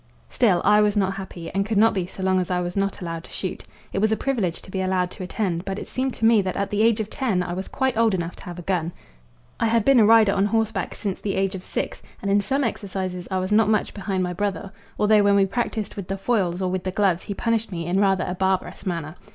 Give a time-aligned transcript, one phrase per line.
[0.31, 3.01] Still, I was not happy, and could not be so long as I was not
[3.03, 3.63] allowed to shoot.
[3.93, 6.55] It was a privilege to be allowed to attend, but it seemed to me that
[6.55, 8.93] at the age of ten I was quite old enough to have a gun.
[9.59, 12.63] I had been a rider on horseback since the age of six, and in some
[12.63, 16.63] exercises I was not much behind my brother, although when we practised with the foils
[16.63, 19.17] or with the gloves he punished me in rather a barbarous manner.